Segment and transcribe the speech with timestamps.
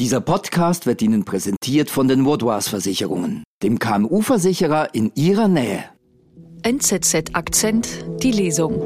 [0.00, 5.84] Dieser Podcast wird Ihnen präsentiert von den Woodwars Versicherungen, dem KMU-Versicherer in Ihrer Nähe.
[6.62, 8.80] NZZ Akzent, die Lesung.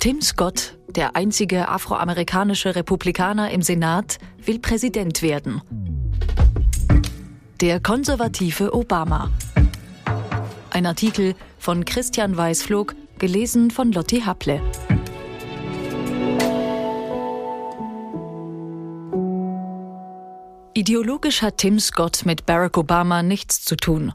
[0.00, 5.62] Tim Scott, der einzige afroamerikanische Republikaner im Senat, will Präsident werden.
[7.60, 9.30] Der konservative Obama.
[10.76, 14.60] Ein Artikel von Christian Weißflog, gelesen von Lotti Haple.
[20.74, 24.12] Ideologisch hat Tim Scott mit Barack Obama nichts zu tun.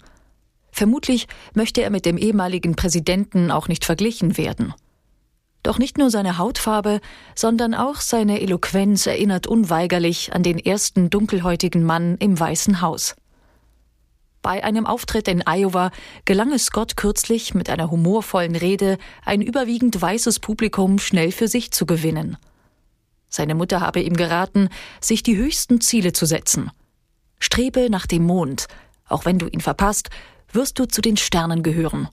[0.71, 4.75] Vermutlich möchte er mit dem ehemaligen Präsidenten auch nicht verglichen werden.
[5.63, 7.01] Doch nicht nur seine Hautfarbe,
[7.33, 13.15] sondern auch seine Eloquenz erinnert unweigerlich an den ersten dunkelhäutigen Mann im Weißen Haus.
[14.41, 15.91] Bei einem Auftritt in Iowa
[16.25, 21.71] gelang es Scott kürzlich mit einer humorvollen Rede, ein überwiegend weißes Publikum schnell für sich
[21.71, 22.37] zu gewinnen.
[23.29, 24.69] Seine Mutter habe ihm geraten,
[24.99, 26.71] sich die höchsten Ziele zu setzen.
[27.39, 28.67] Strebe nach dem Mond,
[29.07, 30.09] auch wenn du ihn verpasst,
[30.51, 32.09] wirst du zu den Sternen gehören.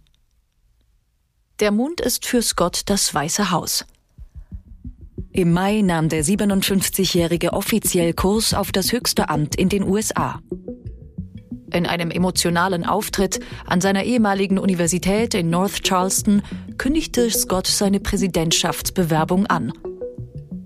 [1.61, 3.85] Der Mond ist für Scott das Weiße Haus.
[5.33, 10.41] Im Mai nahm der 57-Jährige offiziell Kurs auf das höchste Amt in den USA.
[11.73, 16.43] In einem emotionalen Auftritt an seiner ehemaligen Universität in North Charleston
[16.79, 19.73] kündigte Scott seine Präsidentschaftsbewerbung an.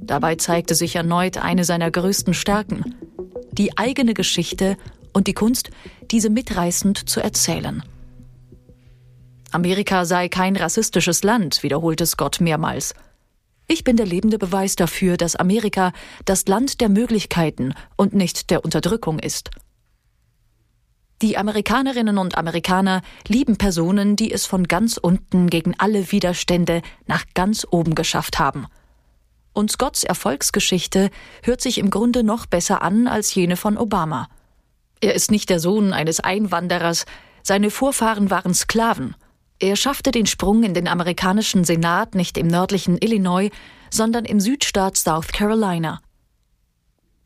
[0.03, 2.95] Dabei zeigte sich erneut eine seiner größten Stärken,
[3.53, 4.77] die eigene Geschichte
[5.13, 5.71] und die Kunst,
[6.11, 7.83] diese mitreißend zu erzählen.
[9.51, 12.95] Amerika sei kein rassistisches Land, wiederholte Scott mehrmals.
[13.69, 15.93] Ich bin der lebende Beweis dafür, dass Amerika
[16.25, 19.51] das Land der Möglichkeiten und nicht der Unterdrückung ist.
[21.23, 27.25] Die Amerikanerinnen und Amerikaner lieben Personen, die es von ganz unten gegen alle Widerstände nach
[27.35, 28.67] ganz oben geschafft haben.
[29.53, 31.11] Und Scotts Erfolgsgeschichte
[31.45, 34.29] hört sich im Grunde noch besser an als jene von Obama.
[35.01, 37.07] Er ist nicht der Sohn eines Einwanderers,
[37.45, 39.15] seine Vorfahren waren Sklaven.
[39.61, 43.51] Er schaffte den Sprung in den amerikanischen Senat nicht im nördlichen Illinois,
[43.91, 46.01] sondern im Südstaat South Carolina.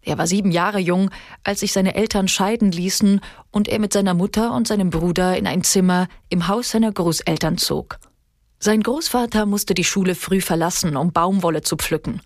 [0.06, 1.10] Er war sieben Jahre jung,
[1.42, 5.48] als sich seine Eltern scheiden ließen und er mit seiner Mutter und seinem Bruder in
[5.48, 7.98] ein Zimmer im Haus seiner Großeltern zog.
[8.60, 12.22] Sein Großvater musste die Schule früh verlassen, um Baumwolle zu pflücken.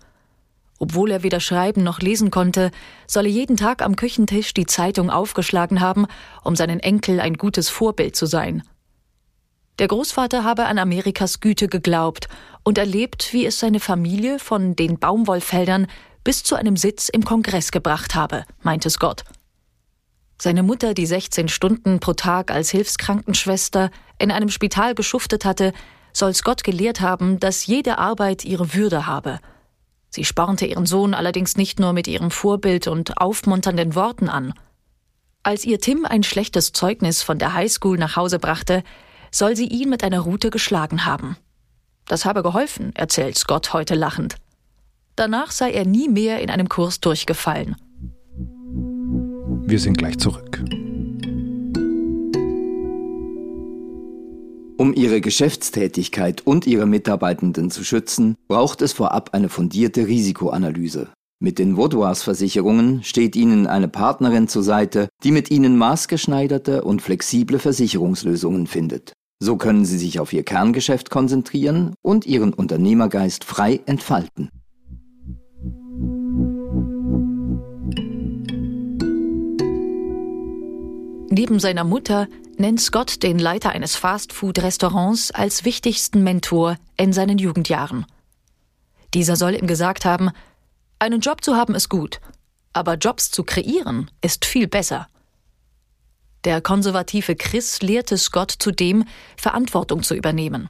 [0.77, 2.69] Obwohl er weder schreiben noch lesen konnte,
[3.07, 6.05] soll er jeden Tag am Küchentisch die Zeitung aufgeschlagen haben,
[6.43, 8.61] um seinen Enkel ein gutes Vorbild zu sein.
[9.79, 12.27] Der Großvater habe an Amerikas Güte geglaubt
[12.61, 15.87] und erlebt, wie es seine Familie von den Baumwollfeldern
[16.23, 19.23] bis zu einem Sitz im Kongress gebracht habe, meinte Scott.
[20.41, 25.73] Seine Mutter, die 16 Stunden pro Tag als Hilfskrankenschwester in einem Spital geschuftet hatte,
[26.13, 29.39] soll Scott gelehrt haben, dass jede Arbeit ihre Würde habe.
[30.09, 34.53] Sie spornte ihren Sohn allerdings nicht nur mit ihrem Vorbild und aufmunternden Worten an.
[35.43, 38.83] Als ihr Tim ein schlechtes Zeugnis von der Highschool nach Hause brachte,
[39.31, 41.37] soll sie ihn mit einer Rute geschlagen haben.
[42.05, 44.35] Das habe geholfen, erzählt Scott heute lachend.
[45.15, 47.75] Danach sei er nie mehr in einem Kurs durchgefallen.
[49.65, 50.63] Wir sind gleich zurück.
[54.77, 61.09] Um ihre Geschäftstätigkeit und ihre Mitarbeitenden zu schützen, braucht es vorab eine fundierte Risikoanalyse.
[61.39, 67.01] Mit den Woodwars Versicherungen steht Ihnen eine Partnerin zur Seite, die mit Ihnen maßgeschneiderte und
[67.01, 69.13] flexible Versicherungslösungen findet.
[69.39, 74.49] So können Sie sich auf Ihr Kerngeschäft konzentrieren und Ihren Unternehmergeist frei entfalten.
[81.41, 88.05] Neben seiner Mutter nennt Scott den Leiter eines Fastfood-Restaurants als wichtigsten Mentor in seinen Jugendjahren.
[89.15, 90.29] Dieser soll ihm gesagt haben,
[90.99, 92.21] einen Job zu haben ist gut,
[92.73, 95.07] aber Jobs zu kreieren ist viel besser.
[96.43, 100.69] Der konservative Chris lehrte Scott zudem, Verantwortung zu übernehmen.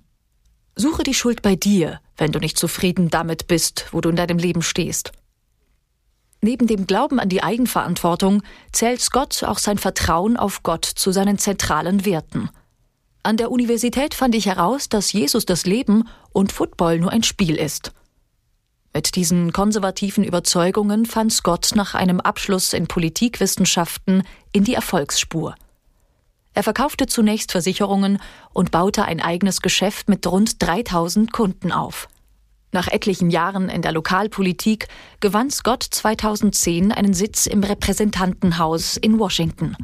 [0.78, 4.38] Suche die Schuld bei dir, wenn du nicht zufrieden damit bist, wo du in deinem
[4.38, 5.12] Leben stehst.
[6.42, 8.42] Neben dem Glauben an die Eigenverantwortung
[8.72, 12.50] zählt Scott auch sein Vertrauen auf Gott zu seinen zentralen Werten.
[13.22, 17.56] An der Universität fand ich heraus, dass Jesus das Leben und Football nur ein Spiel
[17.56, 17.92] ist.
[18.94, 25.56] Mit diesen konservativen Überzeugungen fand Scott nach einem Abschluss in Politikwissenschaften in die Erfolgsspur.
[26.54, 28.20] Er verkaufte zunächst Versicherungen
[28.52, 32.10] und baute ein eigenes Geschäft mit rund 3000 Kunden auf.
[32.74, 34.88] Nach etlichen Jahren in der Lokalpolitik
[35.20, 39.76] gewann Scott 2010 einen Sitz im Repräsentantenhaus in Washington.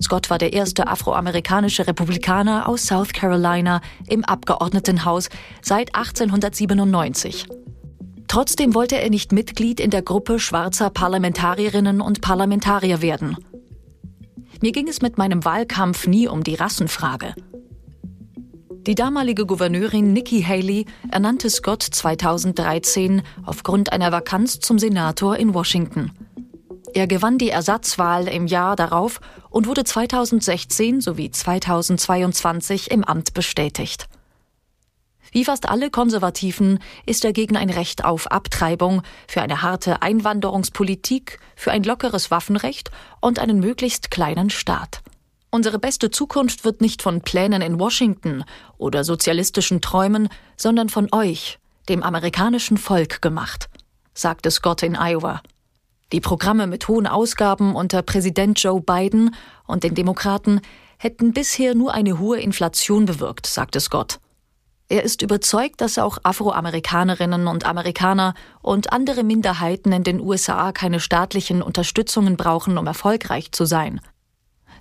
[0.00, 5.28] Scott war der erste afroamerikanische Republikaner aus South Carolina im Abgeordnetenhaus
[5.60, 7.46] seit 1897.
[8.26, 13.36] Trotzdem wollte er nicht Mitglied in der Gruppe schwarzer Parlamentarierinnen und Parlamentarier werden.
[14.62, 17.34] Mir ging es mit meinem Wahlkampf nie um die Rassenfrage.
[18.86, 26.10] Die damalige Gouverneurin Nikki Haley ernannte Scott 2013 aufgrund einer Vakanz zum Senator in Washington.
[26.92, 29.20] Er gewann die Ersatzwahl im Jahr darauf
[29.50, 34.08] und wurde 2016 sowie 2022 im Amt bestätigt.
[35.30, 41.38] Wie fast alle Konservativen ist er gegen ein Recht auf Abtreibung, für eine harte Einwanderungspolitik,
[41.54, 42.90] für ein lockeres Waffenrecht
[43.20, 45.02] und einen möglichst kleinen Staat.
[45.54, 48.42] Unsere beste Zukunft wird nicht von Plänen in Washington
[48.78, 51.58] oder sozialistischen Träumen, sondern von euch,
[51.90, 53.68] dem amerikanischen Volk, gemacht,
[54.14, 55.42] sagte Scott in Iowa.
[56.10, 60.62] Die Programme mit hohen Ausgaben unter Präsident Joe Biden und den Demokraten
[60.96, 64.20] hätten bisher nur eine hohe Inflation bewirkt, sagte Scott.
[64.88, 68.32] Er ist überzeugt, dass auch Afroamerikanerinnen und Amerikaner
[68.62, 74.00] und andere Minderheiten in den USA keine staatlichen Unterstützungen brauchen, um erfolgreich zu sein.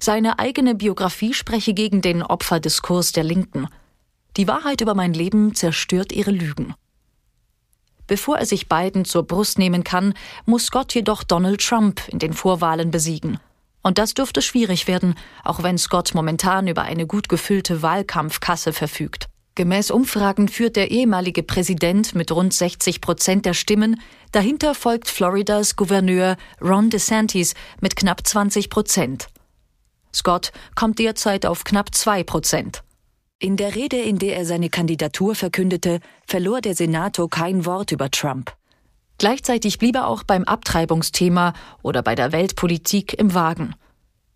[0.04, 3.68] Seine eigene Biografie spreche gegen den Opferdiskurs der Linken.
[4.36, 6.74] Die Wahrheit über mein Leben zerstört ihre Lügen.
[8.08, 10.16] Bevor er sich Biden zur Brust nehmen kann,
[10.48, 13.40] muss Scott jedoch Donald Trump in den Vorwahlen besiegen.
[13.84, 15.14] Und das dürfte schwierig werden,
[15.44, 19.28] auch wenn Scott momentan über eine gut gefüllte Wahlkampfkasse verfügt.
[19.54, 24.02] Gemäß Umfragen führt der ehemalige Präsident mit rund 60 Prozent der Stimmen.
[24.32, 29.28] Dahinter folgt Floridas Gouverneur Ron DeSantis mit knapp 20 Prozent.
[30.14, 32.84] Scott kommt derzeit auf knapp zwei Prozent.
[33.40, 38.12] In der Rede, in der er seine Kandidatur verkündete, verlor der Senator kein Wort über
[38.12, 38.56] Trump.
[39.18, 43.76] Gleichzeitig blieb er auch beim Abtreibungsthema oder bei der Weltpolitik im Wagen.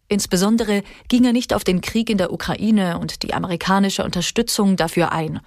[0.08, 5.12] Insbesondere ging er nicht auf den Krieg in der Ukraine und die amerikanische Unterstützung dafür
[5.12, 5.40] ein.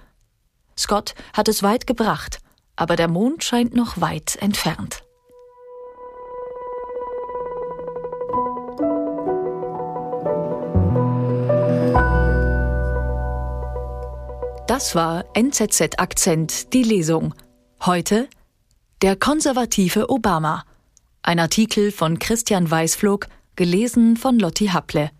[0.77, 2.39] Scott hat es weit gebracht,
[2.75, 5.03] aber der Mond scheint noch weit entfernt.
[14.79, 17.35] Das war NZZ Akzent, die Lesung.
[17.85, 18.29] Heute
[19.01, 20.63] Der konservative Obama.
[21.21, 23.27] Ein Artikel von Christian Weißflog,
[23.57, 25.11] gelesen von Lotti Happle.